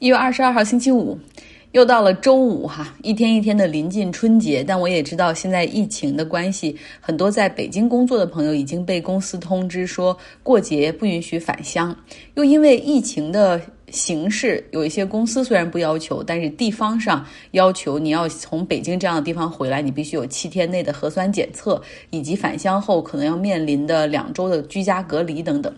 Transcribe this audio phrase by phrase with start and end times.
[0.00, 1.18] 一月二十二号星期五，
[1.72, 4.64] 又到了周五哈，一天一天的临近春节。
[4.64, 11.94] 但我也知道，现在疫情的关系，很多在北京工作的朋友已经被公司通知说过节不允许返乡。
[12.34, 13.60] 又因为疫情的
[13.90, 25.72] 形式，有一些公司虽然不要求，但是地方上要求你要从北京这样的地方回来，你必须有七天内的核酸检测，以及返乡后可能要面临的两周的居家隔离等等。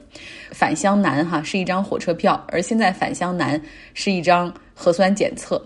[0.50, 3.60] 返乡难哈是一张火车票，而现在返乡难
[3.94, 5.60] 是一张核酸检测。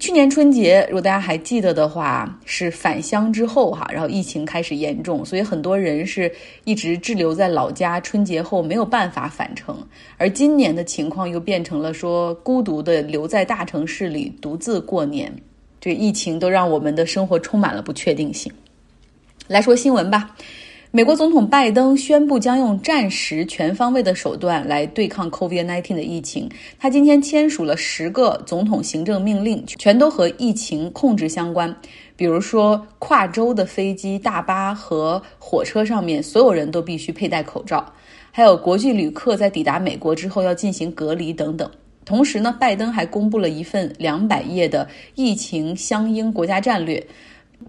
[0.00, 6.32] 去年春节，如果大家还记得的话，是返乡之后哈，然后疫情开始严重，所以很多人是
[6.64, 9.76] 一直滞留在老家，春节后没有办法返程。
[10.16, 15.30] 而今年的情况又变成了说孤独的留在大城市里独自过年，
[15.78, 18.50] 这疫情都让我们的生活充满了不确定性。
[19.48, 20.34] 来说新闻吧。
[20.92, 26.50] 美国总统拜登宣布将用战时全方位的手段来对抗 COVID-19 的疫情。
[26.80, 31.72] 他今天签署了十个总统行政命令，全都和疫情控制相关。
[32.16, 37.92] 比如说，跨州的飞机、大巴和火车上面所有人都必须佩戴口罩，
[38.32, 41.70] 还有国际旅客在抵达美国之后要进行隔离等等。
[42.04, 47.06] 同时呢，拜登还公布了一份两百页的疫情相应国家战略。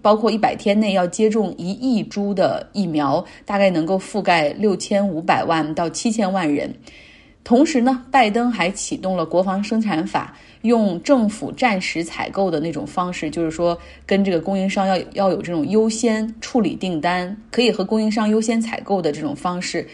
[0.00, 6.72] 包括一百天内要接种一亿株的疫苗，大概能够覆盖六千五百万到七千万人。
[7.44, 13.76] 同时呢，拜登还启动了国防生产法，用政府暂时采购的那种方式，就是说
[14.06, 19.84] 跟这个供应商要要有这种优先处理订单，可以和供应商优先采购的这种方式。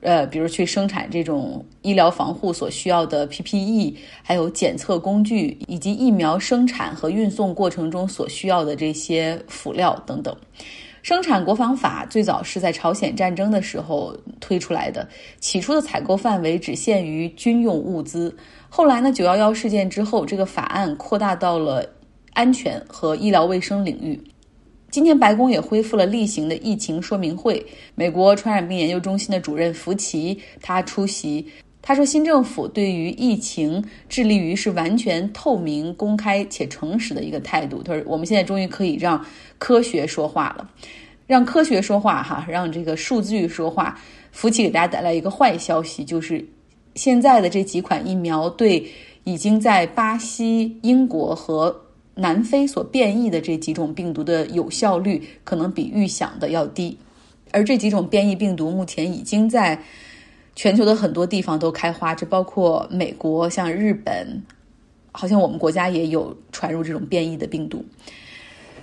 [0.00, 10.36] 呃，比如去生产这种医疗防护所需要的 PPE，还有检测工具，以及疫苗生产和运送过程中所需要的这些辅料等等。
[11.00, 15.08] 生产国防法最早是在朝鲜战争的时候推出来的，
[15.40, 18.36] 起初的采购范围只限于军用物资。
[18.68, 21.88] 后来呢，九幺幺事件之后，这个法案扩大到了
[22.34, 24.20] 安全和医疗卫生领域。
[24.90, 27.64] 今天，白宫也恢复了例行的疫情说明会。
[27.94, 31.46] 美国传染病研究中心的主任福奇他出席，
[31.82, 39.22] 他说：“新政府对于疫情致力于是完全透明、公开且诚实的一个态度。”他说：“我们现在终于可以让
[39.58, 40.66] 科学说话了，
[41.26, 44.00] 让科学说话，哈，让这个数据说话。”
[44.32, 46.42] 福奇给大家带来一个坏消息，就是
[46.94, 48.86] 现在的这几款疫苗对
[49.24, 51.84] 已经在巴西、英国和。
[52.20, 56.98] 南非所变异的这几种病毒的有效率可能比预想的要低，
[57.52, 59.80] 而这几种变异病毒目前已经在
[60.56, 64.42] 全球的很多地方都开花，这包括美国、像日本，
[65.12, 67.84] 好像我们国家也有传入这种变异的病毒。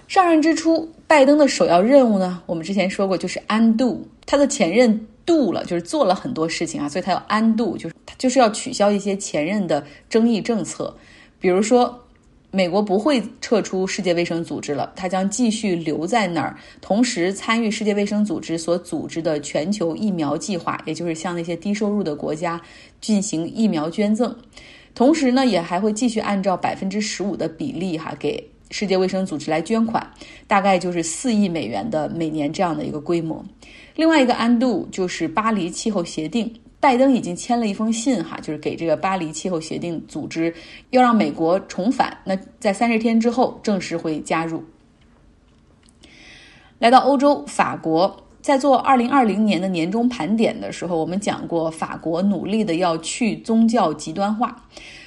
[0.07, 10.95] 上任之初，拜登的首要任务呢，我们之前说过就是 undo，他的前任 do 了，就是做了很多事情啊，所以他要 undo，就是他就是要取消一些前任的争议政策，
[11.37, 12.01] 比如说。
[12.55, 22.61] 美国不会撤出世界卫生组织了，它将继续留在那儿，同时参与世界卫生组织所组织的全球疫苗计划，也就是向那些低收入的国家
[23.01, 24.33] 进行疫苗捐赠。
[24.93, 30.09] 同时呢，也还会继续按照百分之十五的比例哈给世界卫生组织来捐款，
[30.47, 33.43] 大概就是四亿美元的每年这样的一个规模。
[33.97, 36.49] 另外一个安度就是巴黎气候协定。
[36.79, 40.53] 拜登已经签了一封信，哈，就是给这个巴黎气候协定组织，
[40.91, 42.15] 要让美国重返。
[42.23, 44.63] 那在三十天之后正式会加入。
[46.77, 54.55] 来到欧洲，法国在做二零二零年的年终盘点的时候，我们讲过，法国努力的要去宗教极端化，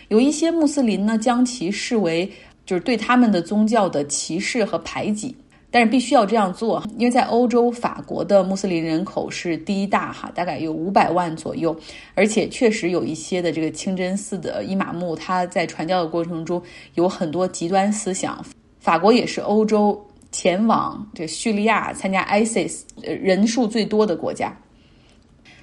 [0.08, 2.28] 有一些穆斯林呢，将其视为
[2.66, 5.36] 就是对他们的宗教的歧视和排挤。
[5.70, 11.78] 但是必须要这样做，因为在欧洲，法国的穆斯林人口是第一大哈，大概有五百万左右，
[12.14, 16.62] 而且确实有一些的这个清真寺的伊玛目，他在传教的过程中
[16.94, 18.42] 有很多极端思想。
[18.80, 20.00] 法国也是欧洲
[20.32, 24.56] 前往这叙利亚参加 ISIS 人数最多的国家。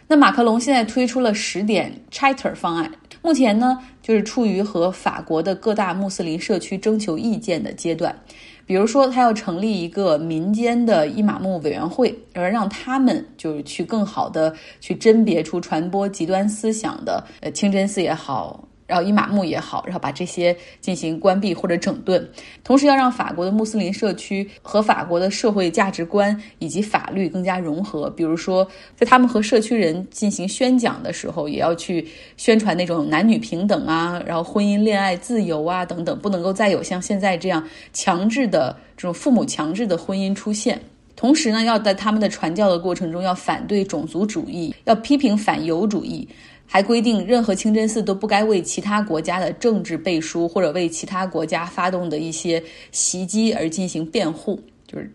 [0.07, 2.91] 那马克龙现在推出了十点 Charter 方案，
[3.23, 8.15] 目前呢就是处于和法国的各大穆斯林社区征求意见的阶段。
[8.65, 18.67] 比如说，他要成立一个民间的伊玛目委员会，而让他们就是去更好的去甄别出传播极端思想的，呃，清真寺也好。
[18.87, 22.27] 然后伊玛目也好，然后把这些进行关闭或者整顿，
[22.63, 28.09] 同时要让法国的穆斯林社区和法国的社会价值观以及法律更加融合。
[28.11, 40.79] 比如说，在他们和社区人进行宣讲的时候，也要去宣传那种男女平等啊，然后婚姻恋爱自由啊等等，不能够再有像现在这样强制的这种父母强制的婚姻出现。
[41.15, 46.27] 同时呢，要在他们的传教的过程中要反对种族主义，要批评反犹主义。
[46.65, 55.11] 还规定任何清真寺都不该为其他国家的政治背书或者为其他国家发动的一些袭击而进行辩护，就是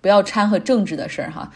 [0.00, 1.50] 不要掺和政治的事儿哈。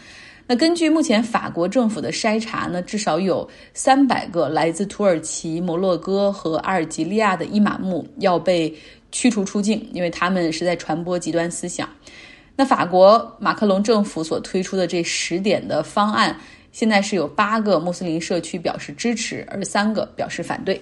[0.45, 8.73] 那根据目前法国政府的筛查呢，至少有三百个来自土耳其、摩洛哥和阿尔及利亚的伊玛目要被
[9.11, 11.87] 驱逐出境，因为他们是在传播极端思想。
[12.57, 16.37] 那法国马克龙政府所推出的这十点的方案，
[16.73, 20.81] 现在是有八个穆斯林社区表示支持，而三个表示反对。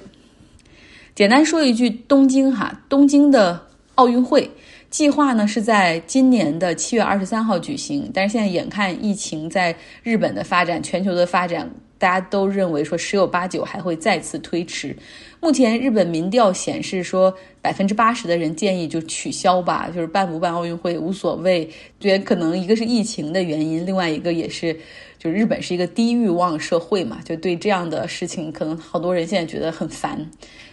[1.14, 4.50] 简单说一句，东京哈，东京的奥运会。
[4.90, 11.70] 计划呢是在今年的七月二十三号举行，但是现在眼看疫情在日本的发展、全球的发展，
[12.02, 14.98] 大家都认为说十有八九还会再次推迟。
[15.40, 17.32] 目前日本民调显示说，
[17.62, 21.70] 百分之八十的人建议就取消吧，就是办不办奥运会无所谓。
[22.00, 24.76] 觉得可能一个是疫情的原因，另外一个也是，
[25.20, 30.28] 就日本是一个低欲望社会嘛，就对这样的事情，可能好多人现在觉得很烦。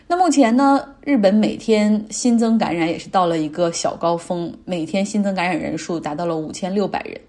[0.06, 7.20] 那目前呢，日本每天新增感染也是到了一个小高峰，每天新增感染人数达到了五千六百人。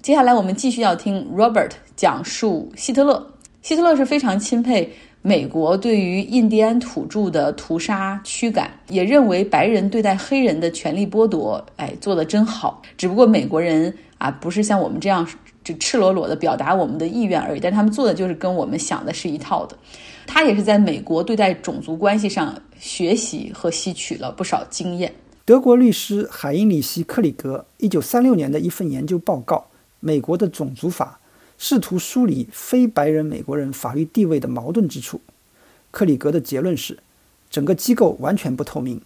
[0.00, 3.26] 接下来我们继续要听 Robert 讲述希特勒。
[3.62, 4.90] 希特勒是非常钦佩
[5.22, 12.80] 美国对于印第安土著的屠杀驱赶，也认为白人对待黑人的权利剥夺，哎，做的真好。
[12.96, 15.28] 只不过美国人啊，不是像我们这样
[15.64, 19.76] 就赤裸裸的表达我们的意愿而已，但他们做的就是跟我们想的是一套的。
[20.26, 25.12] 他也是在美国对待种族关系上学习和吸取了不少经验。
[25.44, 29.56] 德国律师海因里希·克里格一九三六年的一份研究报告
[30.00, 31.20] 《美国的种族法》，
[31.58, 35.20] 试图梳理非白人美国人法律地位的矛盾之处。
[35.90, 36.98] 克里格的结论是，
[37.50, 39.00] 整个机构完全不透明，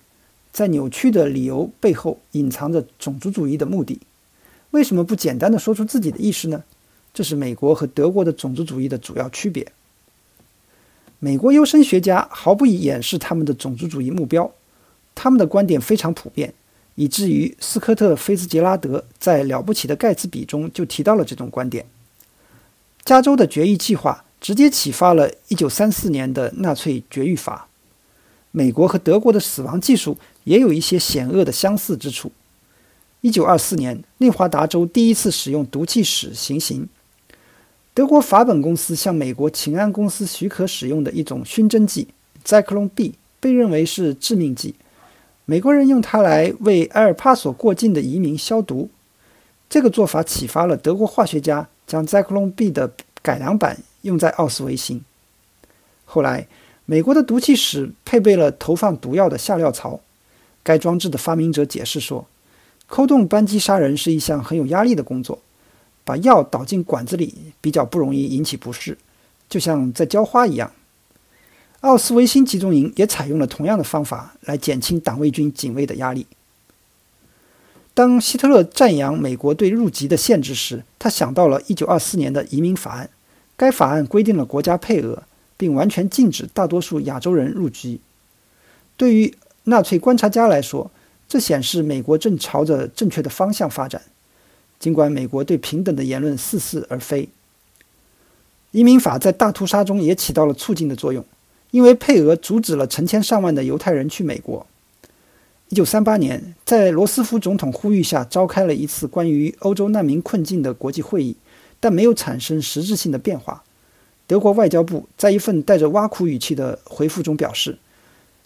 [0.53, 4.01] 在扭曲的理由背后隐藏着种族主义的目的。
[4.73, 6.65] 为什么不简单的说出自己的意思呢？
[7.15, 9.71] 这是美国和德国的种族主义的主要区别。
[11.19, 14.51] 美国优生学家毫不掩饰他们的种族主义目标，
[15.15, 16.53] 他们的观点非常普遍，
[16.95, 21.87] 以至于斯科特·菲茨杰拉德在《了不起的盖茨比》中就提到了这种观点。
[23.05, 27.69] 加州的绝育计划直接启发了1934年的纳粹绝育法。
[28.51, 32.31] 美国和德国的死亡技术也有一些险恶的相似之处。
[33.23, 36.89] 1924年，内华达州第一次使用毒气室行刑。
[37.95, 42.09] 德国法本公司向美国秦安公司许可使用的一种熏蒸剂
[42.45, 44.75] Zyklon B 被认为是致命剂，
[45.45, 48.89] 美国人用它来为埃尔帕索过境的移民消毒。
[49.69, 52.93] 这个做法启发了德国化学家将 Zyklon B 的
[53.23, 55.03] 改良版用在奥斯维辛。
[56.05, 56.47] 后来，
[56.85, 60.01] 美国的毒气室配备了投放毒药的下料槽。
[60.63, 62.27] 该装置的发明者解释说
[62.87, 65.39] ：“抠动扳机杀人是一项很有压力的工作。”
[66.05, 68.99] 把药倒进管子里比较不容易引起不适，
[69.49, 70.71] 就像在浇花一样。
[71.83, 76.27] 奥斯维辛集中营也采用了同样的方法来减轻党卫军警卫的压力。
[77.93, 83.11] 当希特勒赞扬美国对入籍的限制时，他想到了1924年的移民法案。
[83.57, 85.25] 该法案规定了国家配额，
[85.57, 88.01] 并完全禁止大多数亚洲人入籍。
[88.97, 90.91] 对于纳粹观察家来说，
[91.29, 94.01] 这显示美国正朝着正确的方向发展。
[94.79, 97.29] 尽管美国对平等的言论似是而非，
[98.71, 101.25] 移民法在大屠杀中也起到了促进的作用，
[101.73, 104.65] 因为配额阻止了成千上万的犹太人去美国。
[105.71, 111.35] 一九三八年，在罗斯福总统呼吁下，召开了一次关于欧洲难民困境的国际会议，
[111.81, 113.65] 但没有产生实质性的变化。
[114.27, 117.79] 德国外交部在一份带着挖苦语气的回复中表示，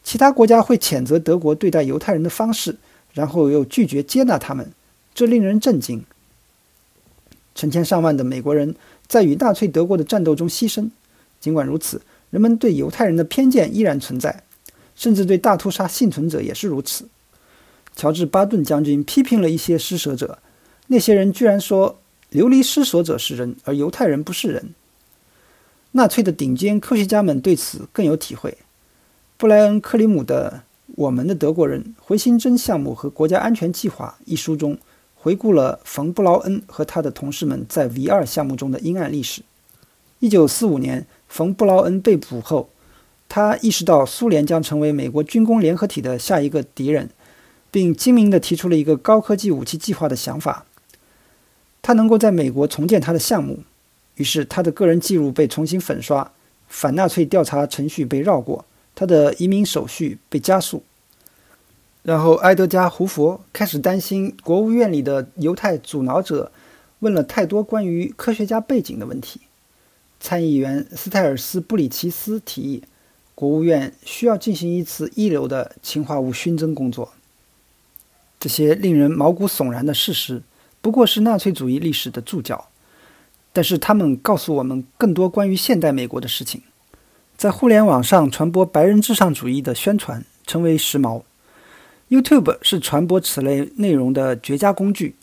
[0.04, 2.76] 其他国家会谴责德国对待犹太人的方式，
[3.12, 4.70] 然后又拒绝接纳他们，
[5.12, 6.04] 这令人震惊。
[7.56, 8.76] 成千上万的美国人
[9.08, 10.90] 在与纳粹德国的战斗中牺牲。
[11.40, 14.44] 尽管如此，人们对犹太人的偏见依然存在，
[14.94, 17.08] 甚至对大屠杀幸存者也是如此。
[17.94, 20.38] 乔治·巴顿将军批评了一些施舍者，
[20.88, 21.98] 那些人居然说
[22.30, 24.74] 流离失所者是人，而犹太人不是人。
[25.92, 28.58] 纳粹的顶尖科学家们对此更有体会。
[29.36, 30.62] 布莱恩·克里姆的
[30.96, 34.78] 《我们的德国人：回形针项目和国家安全计划》一书中。
[35.18, 39.42] 回顾了冯·布劳恩和他的同事们在 V 二项目中的阴暗历史。
[40.20, 41.04] 一九四五年，
[41.36, 42.70] 冯·布劳恩被捕后，
[43.28, 47.10] 他意识到苏联将成为美国军工联合体的下一个敌人，
[47.70, 50.64] 并精明地提出了一个高科技武器计划的想法。
[51.82, 53.58] 他能够在美国重建他的项目，
[54.14, 56.32] 于是他的个人记录被重新粉刷，
[56.68, 58.64] 反纳粹调查程序被绕过，
[58.94, 60.82] 他的移民手续被加速。
[62.02, 66.50] 然后，埃德加·胡佛开始担心国务院里的犹太阻挠者
[67.00, 69.40] 问了太多关于科学家背景的问题。
[70.18, 72.82] 参议员斯泰尔斯布里奇斯提议，
[73.34, 77.12] 国务院需要进行一次一流的氰化物熏蒸工作。
[78.38, 80.42] 这些令人毛骨悚然的事实，
[80.80, 82.68] 不过是纳粹主义历史的注脚，
[83.52, 86.62] 但是他们告诉我们更多关于现代美国的事情。
[87.36, 91.22] 在互联网上传播白人至上主义的宣传成为时髦。
[92.08, 95.16] YouTube 是传播此类内容的绝佳工具，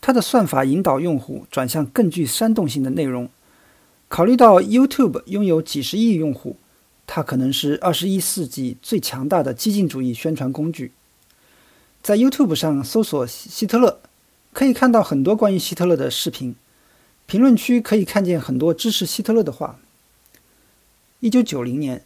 [0.00, 3.28] 它的算法引导用户转向更具煽动性的内容。
[4.10, 6.56] 考虑到 YouTube 拥有几十亿用户，
[7.06, 10.90] 它可能是二十一世纪最强大的激进主义宣传工具。
[12.02, 14.00] 在 YouTube 上搜索希特勒，
[14.52, 16.56] 可以看到很多关于希特勒的视频。
[17.26, 19.78] 评论区可以看见很多支持希特勒的话。
[21.20, 21.98] 一九九零年，《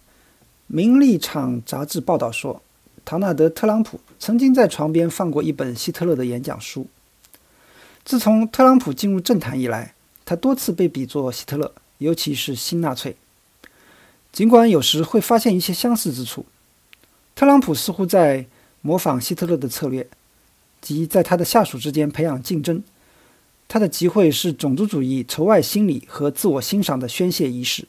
[0.66, 2.60] 名利场》杂志报道说，
[3.06, 6.86] 唐纳德·特朗普曾经在床边放过一本希特勒的演讲书。
[8.04, 9.94] 自从特朗普进入政坛以来，
[10.26, 13.16] 他多次被比作希特勒，尤其是新纳粹。
[14.32, 16.44] 尽管有时会发现一些相似之处，
[17.34, 18.46] 特朗普似乎在
[18.80, 20.08] 模仿希特勒的策略，
[20.80, 22.82] 即在他的下属之间培养竞争。
[23.66, 27.86] 他的集会是种族主义、仇外心理和自我欣赏的宣泄仪式。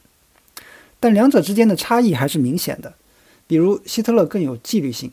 [0.98, 2.94] 但两者之间的差异还是明显的，
[3.46, 5.12] 比如希特勒更有纪律性。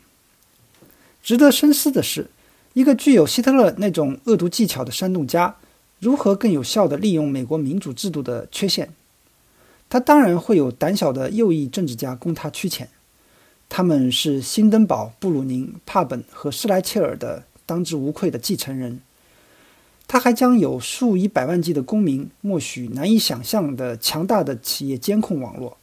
[1.21, 2.29] 值得深思的是，
[2.73, 5.55] 一个具有希特勒那种恶毒技巧的煽动家，
[6.03, 8.89] 如何更有效地利用美国民主制度的缺陷？
[9.89, 12.87] 他当然会有胆小的右翼政治家供他驱遣，
[13.69, 18.99] 他们是辛登堡、布鲁宁、帕本和施莱切尔的当之无愧的继承人。
[20.05, 25.77] 他还将有数以百万计的公民，默许难以想象的强大的企业监控网络。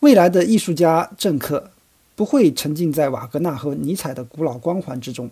[0.00, 1.72] 未来的艺术家、政客
[2.16, 5.28] 不会沉浸在瓦格纳和尼采的古老光环之中，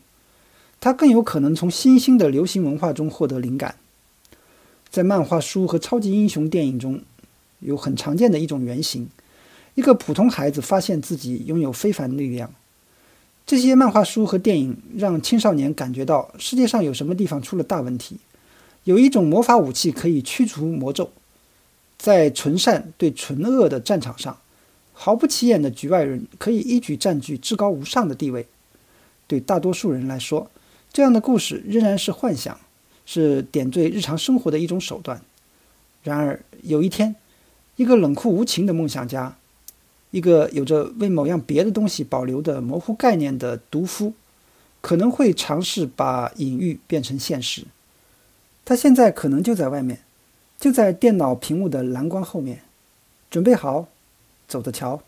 [0.81, 3.77] 他更有可能从新兴的流行文化中获得灵感。
[4.89, 7.03] 在漫画书和超级英雄电影中，
[7.61, 9.09] 有很常见的一种原型：
[9.75, 12.53] 一个普通孩子发现自己拥有非凡力量。
[13.45, 18.17] 这些漫画书和电影让青少年感觉到世界上有什么地方出了大问题，
[18.85, 21.11] 有一种魔法武器可以驱除魔咒。
[21.99, 24.39] 在纯善对纯恶的战场上，
[24.93, 28.47] 毫不起眼的局外人可以一举占据至高无上的地位。
[29.27, 30.51] 对大多数人来说，
[30.97, 32.59] 这样的故事仍然是幻想，
[33.05, 35.21] 是点缀日常生活的一种手段。
[36.03, 37.15] 然而有一天，
[37.77, 39.37] 一个冷酷无情的梦想家。
[40.11, 44.15] 一个有着为某样别的东西保留的模糊概念的毒夫，
[44.81, 47.65] 可能会尝试把隐喻变成现实。
[48.65, 50.01] 他现在可能就在外面，
[50.59, 52.63] 就在电脑屏幕的蓝光后面，
[53.31, 53.89] 准备好，
[54.49, 55.03] 走着瞧。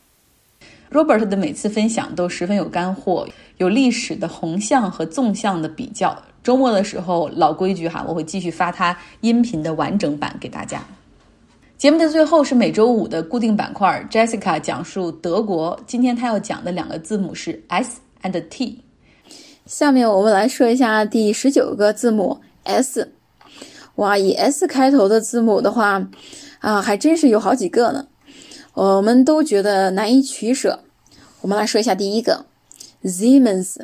[0.90, 3.28] Robert 的每次分享都十分有干货，
[3.58, 6.16] 有历史的横向和纵向的比较。
[6.42, 10.82] 周末的时候，老规矩哈，我会继续发他音频的完整版给大家。
[11.76, 15.78] 节目的最后是每周五的固定板块，Jessica 讲述德国。
[15.86, 18.82] 今天她要讲的两个字母是 S and T。
[19.66, 23.12] 下面我们来说一下第十九个字母 S。
[23.96, 26.08] 哇，以 S 开头的字母的话，
[26.60, 28.06] 啊，还真是有好几个呢。
[28.80, 30.84] 我们都觉得难以取舍。
[31.40, 32.46] 我们来说一下第一个
[33.02, 33.74] ，Siemens。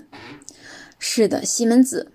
[1.00, 2.12] 是的，西门子。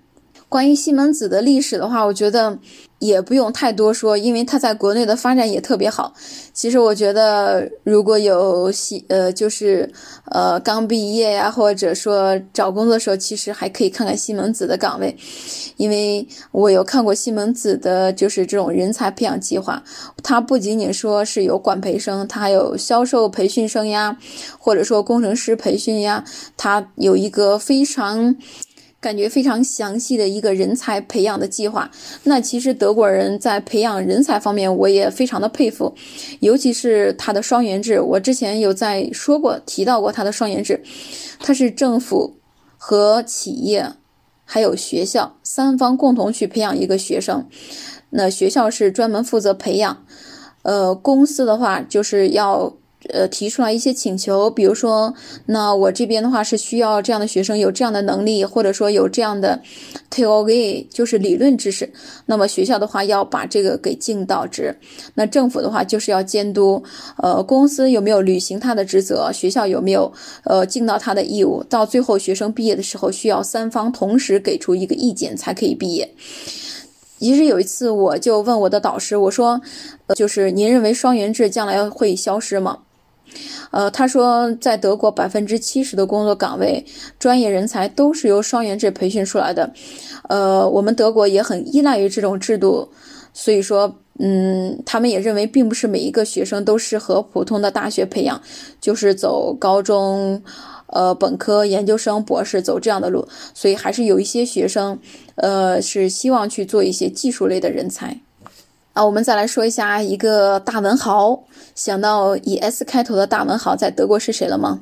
[0.48, 2.58] 关于西门子的历史的话，我觉得。
[3.00, 6.14] 也不用太多说，因为他在国内的发展也特别好。
[6.54, 9.90] 其实我觉得，如果有西呃，就是
[10.32, 15.16] 呃刚毕业呀，或者说找工作的时候，其实还可以看看西门子的岗位，
[15.78, 19.82] 因为我有看过西门子的，就是这种人才培养计划。
[20.22, 24.18] 它不仅仅说是有管培生，它还有销售培训生呀，
[24.58, 26.26] 或者说工程师培训呀，
[26.58, 28.36] 它有一个非常。
[29.02, 31.90] 感觉非常详细的一个人才培养的计划。
[32.24, 35.96] 那其实德国人在培养人才方面，我也非常的佩服，
[36.42, 38.02] 尤其是他的双元制。
[38.02, 40.84] 我之前有在说过提到过他的双元制，
[41.40, 42.36] 它是政府
[42.78, 43.94] 和企业
[44.44, 47.48] 还有学校三方共同去培养一个学生。
[48.10, 50.04] 那学校是专门负责培养，
[50.64, 52.79] 呃，公司的话就是要。
[53.08, 55.14] 呃，提出来一些请求，比如说，
[55.46, 59.62] 那我这边的话是需要这样的学生有这样的能力，或者说有这样的
[60.10, 61.90] t e o r 就是理论知识。
[62.26, 64.76] 那么学校的话要把这个给尽到职，
[65.14, 66.84] 那政府的话就是要监督，
[67.24, 70.12] 呃，公司有没有履行他的职责，学校有没有
[70.44, 71.64] 呃尽到他的义务。
[71.70, 76.14] 到最后学生毕业的时候，需要三方同时给出一个意见才可以毕业。
[77.18, 79.62] 其实有一次我就问我的导师，我说，
[80.08, 82.80] 呃，就是您认为双元制将来会消失吗？
[83.72, 86.86] 呃，他说，在德国百分之七十的工作岗位，
[87.18, 89.72] 专业人才都是由双元制培训出来的。
[90.28, 92.90] 呃，我们德国也很依赖于这种制度，
[93.34, 98.42] 所以说嗯，他们也认为，并不是每一个学生都适合普通的大学培养，
[98.82, 100.42] 就是走高中、
[100.88, 105.00] 呃本科、研究生、博士走这样的路，所以还是有一些学生，
[105.36, 108.20] 呃，是希望去做一些技术类的人才。
[109.00, 111.42] 啊，我们再来说一下一个大文豪，
[111.74, 114.78] 想到以 S 开头的大文豪在德国是谁了吗？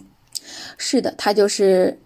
[0.75, 1.99] 是的，他就是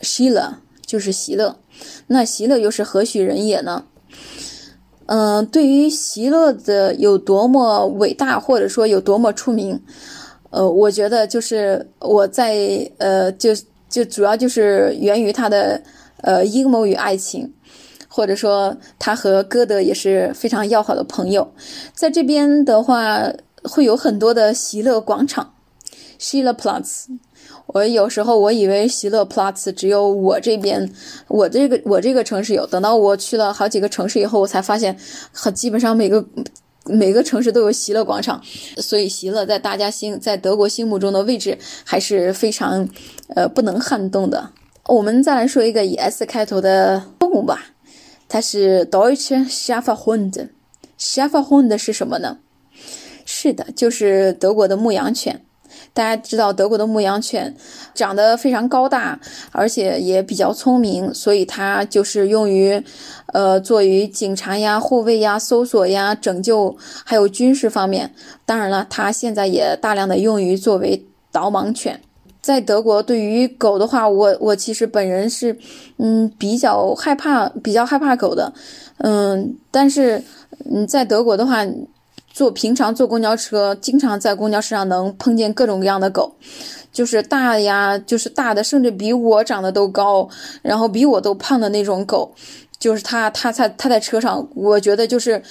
[0.00, 1.58] 希勒，就是席勒。
[2.06, 3.82] 那席勒又是何许人也呢？
[5.06, 9.82] 嗯，对于席勒的有多么伟大，或者说有多么出名，
[10.50, 13.50] 呃，我觉得就是我在呃，就
[13.88, 15.82] 就主要就是源于他的
[16.22, 17.52] 呃阴谋与爱情，
[18.16, 21.52] 或者说他和歌德也是非常要好的朋友，
[21.92, 23.30] 在这边的话
[23.62, 25.52] 会有很多的席勒广场
[26.18, 27.12] s c h i l e p l a t z
[27.66, 30.90] 我有时候我以为席勒 Plus 只有我这边，
[31.28, 32.66] 我这个我这个城市有。
[32.66, 34.96] 等到我去了好几个城市以后，我才发现，
[35.54, 36.24] 基本上每个
[36.84, 38.40] 每个城市都有席勒广场。
[38.78, 42.88] 所以席勒在大家心在德国心目中的位置还是非常，
[43.34, 44.48] 呃，不能撼动的。
[44.86, 47.74] 我们再来说一个以 S 开头的动物吧，
[48.28, 50.48] 它是 Deutsche Schäferhund。
[50.98, 52.38] Schäferhund 是什么呢？
[53.24, 55.42] 是的，就是德国的牧羊犬。
[55.92, 57.54] 大家知道德国的牧羊犬
[57.94, 59.18] 长得非常高大，
[59.50, 62.82] 而且也比较聪明，所以它就是用于，
[63.32, 68.14] 呃，作于警察呀、护卫呀、搜索呀、拯救，还有军事方面。
[68.44, 72.00] 当然了，它现在也大量的用于作为导盲犬。
[72.46, 75.58] 在德国，对于狗的话，我我其实本人是，
[75.96, 78.52] 嗯，比较害怕，比较害怕狗的，
[78.98, 80.22] 嗯，但是，
[80.72, 81.66] 嗯，在德国的话。
[82.36, 86.34] 坐平常坐公交车，经常在公交车上能碰见各种各样的狗，
[86.92, 90.28] 就是大呀，就是大的，甚至比我长得都高，
[90.60, 92.34] 然后比我都胖的那种狗，
[92.78, 95.42] 就是它，它在它在车上，我觉得就是，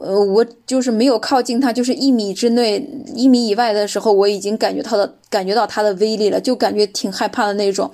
[0.00, 7.90] 呃，我就是没有靠近它，就是一米之内，一米以外的时候，我已经感觉它的感觉到它的威力了，就感觉挺害怕的那种。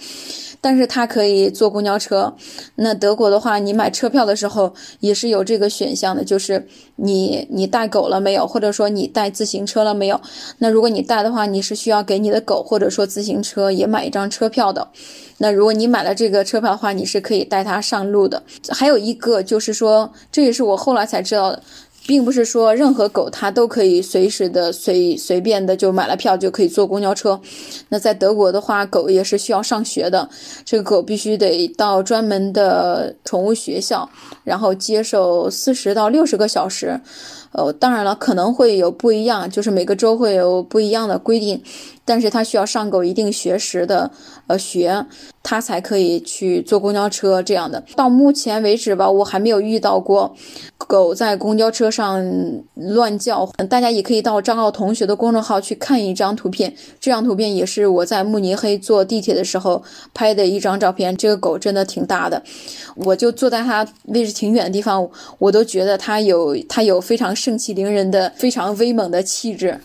[0.61, 2.35] 但是它可以坐公交车，
[2.75, 10.21] 那德国的话，你买车票的时候也是有这个选项的，就是你你带狗了没有，或者说你带自行车了没有？
[10.59, 14.89] 那如果你带的话，你是需要给你的狗或者说自行车也买一张车票的。
[15.41, 18.43] 那如果你买了这个车票的话，你是可以带它上路的。
[18.71, 21.63] 还有一个就是说，这也是我后来才知道的。
[22.09, 27.39] 并不是说任何狗它都可以随时的随随便的就买了票就可以坐公交车。
[27.91, 30.27] 那在德国的话，狗也是需要上学的，
[30.65, 34.09] 这个狗必须得到专门的宠物学校，
[34.43, 36.99] 然后接受四十到六十个小时。
[37.53, 41.63] 呃，当然了，可能会有不一样，就是每个州会有不一样的规定，
[42.05, 44.11] 但是他需要上够一定学时的
[44.47, 45.07] 呃学，
[45.43, 47.83] 他才可以去坐公交车这样的。
[47.97, 50.37] 到目前为止吧，我还没有遇到过
[50.77, 52.23] 狗在公交车上
[52.75, 53.47] 乱叫。
[53.71, 59.83] 大家也可以到张奥同学的公众号去看一张图片，这张图片也是我在慕尼黑坐地铁的时候
[60.13, 61.17] 拍的一张照片。
[61.17, 62.43] 这个狗真的挺大的，
[62.97, 65.09] 我就坐在它位置挺远的地方，
[65.39, 67.35] 我都觉得它有它有非常。
[67.39, 69.81] 盛气凌人的、非常威猛的气质。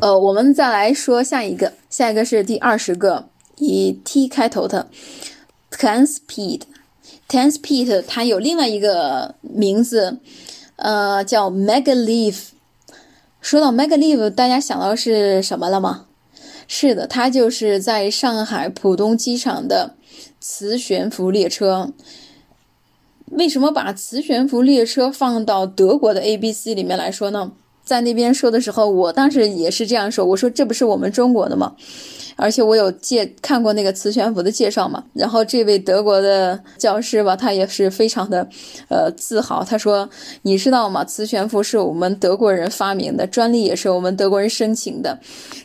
[0.00, 4.88] 呃，我们再来说下一个，下一个是第二十个，以 T 开头的
[5.70, 6.60] t a n Speed。
[7.28, 10.18] t a n Speed 它有另外一个名字，
[10.76, 12.50] 呃，叫 Megaleaf。
[13.40, 16.06] 说到 Megaleaf，大家想到是什么了吗？
[16.68, 19.94] 是的，它就是在上海浦东机场的
[20.40, 21.92] 磁悬浮列车。
[23.32, 27.52] 为什么把磁悬浮列车放到德国的 A B C 里面来说呢？
[27.84, 31.76] 在那边说的时候，我当时也是这样说，我说这不是我们中国的吗？
[32.34, 35.04] 而且我有介看过那个磁悬浮的介绍嘛。
[35.14, 38.46] 然后这位德国的教师吧，他也是非常的，
[38.88, 39.62] 呃，自豪。
[39.62, 40.08] 他说
[40.42, 41.04] ：“你知道吗？
[41.04, 45.18] 磁悬浮是我们德国人发明的，专利也是我们德国人申请的。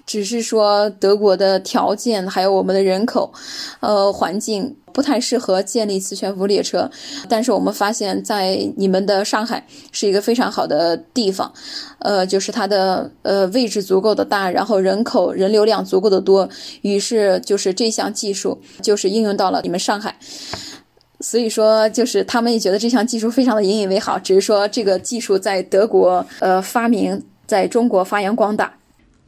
[0.06, 3.34] 只是说德国的条件还有我们的人口，
[3.80, 6.90] 呃，环境。”不太适合建立磁悬浮列车，
[7.28, 11.52] 但是我们发现，在你们的上海是一个非常好的地方，
[12.00, 16.48] 呃，就是它的呃位置足够的大，然后人口人流量足够的多，
[16.82, 20.16] 于是就是这项技术就是应用到了你们上海，
[21.20, 28.74] 所以说就是他们也觉得这项技术非常的引以为豪，只是说这个技术在德国呃发明，在中国发扬光大。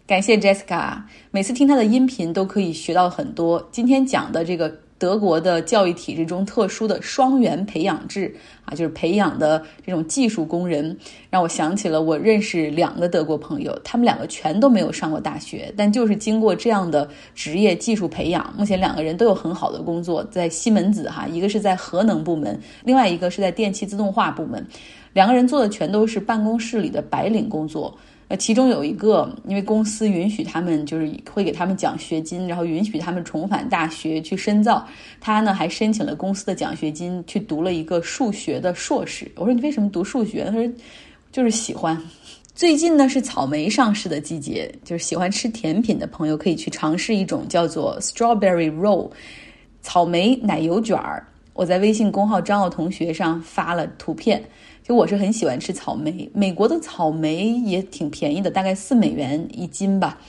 [0.05, 3.69] 感谢 Jessica，每次听她的音频都可以学到很多。
[3.71, 4.82] 今天讲的这个。
[5.03, 10.97] 德国的教育体制中特殊的双元培养制啊，就是培养的这种技术工人，
[11.29, 24.65] 让我想起了我认识两个德国朋友，他们两个全都没有上过大学，但就是经过这样的职业技术培养，目前两个人都有很好的工作，在西门子哈，一个是在核能部门，另外一个是在电气自动化部门，
[25.11, 27.93] 两个人做的全都是办公室里的白领工作。
[28.29, 34.87] 呃，其中有一个，因为公司允许他们，就是会给他们奖学金，然后允许他们重返大学去深造。
[35.19, 39.29] 他呢还申请了公司的奖学金，去读了一个数学的硕士。
[39.35, 40.45] 我说你为什么读数学？
[40.45, 40.71] 他说
[41.31, 42.01] 就是喜欢。
[42.55, 49.11] 最近呢是草莓上市的季节，就是喜欢吃甜品的朋友可以去尝试一种叫做 Strawberry Roll
[49.81, 51.27] 草莓奶油卷儿。
[51.53, 54.43] 我在微信公号张奥同学上发了图片。
[54.83, 60.19] 就我是很喜欢吃草莓，美国的草莓也挺便宜的，大概四美元一斤吧。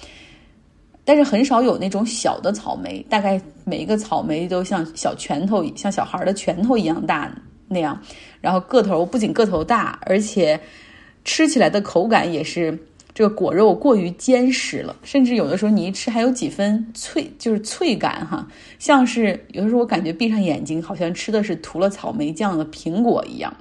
[1.05, 7.31] 但是很少有那种小的草莓，大概每一个草莓都像小拳头，像小孩的拳头一样大
[7.69, 8.01] 那样。
[8.41, 10.59] 然后个头不仅个头大，而且
[11.25, 12.79] 吃起来的口感也是
[13.13, 18.47] 这个果肉过于坚实了，甚至有的时候你一吃还有几分脆，就是脆感哈，
[18.79, 23.55] 像是有的时候我感觉闭上眼睛，好像吃的是涂了草莓酱的苹果一样。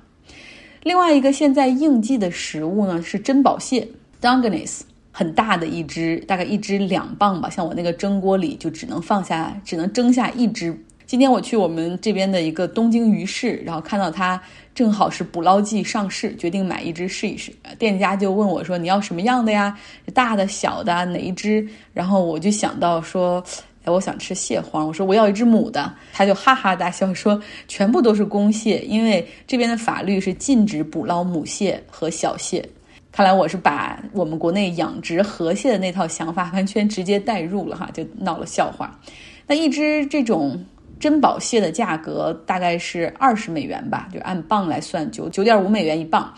[0.83, 3.87] 另外一个现在应季的食物呢是珍宝蟹
[4.21, 4.81] （Dungeness），
[5.13, 7.49] 很大的一只，大概一只两磅吧。
[7.49, 10.77] 像我那个蒸锅里就只能放下，只能蒸下一只。
[11.05, 14.41] 今天我去我们这边的一个东京鱼市，然后看到它
[14.75, 17.53] 正好是捕捞季上市，决定买一只试一试。
[17.79, 19.77] 店家就问我说：“你要什么样的呀？
[20.13, 23.41] 大的、小的，哪一只？”然后我就想到说。
[23.83, 32.63] 哎，我想吃蟹黄，我说我要一只母的，他就哈哈大笑说全部都是公蟹，因为这边的法律是禁止捕捞母蟹和小蟹。
[33.11, 38.99] 看来我是把我们国内养殖河蟹的那套想法完全直接带入了哈，就闹了笑话。
[39.45, 40.59] 那一只这种
[40.97, 46.33] 珍宝蟹的价格大概是二十美元吧，就按磅来算，九九点五美元一磅，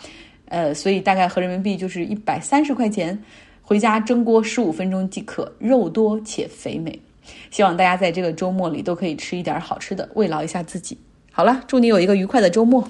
[0.48, 3.16] 呃，所以大概合人民币就是一百三十块钱，
[3.62, 7.00] 回家蒸锅十五分钟即可，肉多且肥美。
[7.50, 10.98] 希望大家在这个周末里都可以吃一点好吃的，慰劳一下自己。
[11.32, 12.88] 好了，祝你有一个愉快的周末。